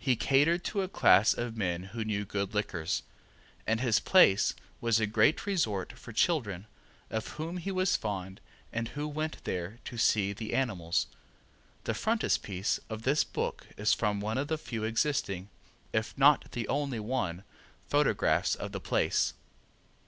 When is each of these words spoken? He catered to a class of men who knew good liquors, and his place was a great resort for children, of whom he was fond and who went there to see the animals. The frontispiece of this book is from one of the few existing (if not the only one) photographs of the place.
He 0.00 0.16
catered 0.16 0.64
to 0.64 0.82
a 0.82 0.88
class 0.88 1.32
of 1.32 1.56
men 1.56 1.84
who 1.94 2.04
knew 2.04 2.24
good 2.24 2.52
liquors, 2.52 3.04
and 3.64 3.80
his 3.80 4.00
place 4.00 4.54
was 4.80 4.98
a 4.98 5.06
great 5.06 5.46
resort 5.46 5.92
for 5.96 6.12
children, 6.12 6.66
of 7.10 7.28
whom 7.38 7.58
he 7.58 7.70
was 7.70 7.94
fond 7.94 8.40
and 8.72 8.88
who 8.88 9.06
went 9.06 9.44
there 9.44 9.78
to 9.84 9.96
see 9.96 10.32
the 10.32 10.52
animals. 10.52 11.06
The 11.84 11.94
frontispiece 11.94 12.80
of 12.90 13.02
this 13.02 13.22
book 13.22 13.68
is 13.76 13.94
from 13.94 14.18
one 14.18 14.36
of 14.36 14.48
the 14.48 14.58
few 14.58 14.82
existing 14.82 15.48
(if 15.92 16.18
not 16.18 16.50
the 16.50 16.66
only 16.66 16.98
one) 16.98 17.44
photographs 17.88 18.56
of 18.56 18.72
the 18.72 18.80
place. 18.80 19.32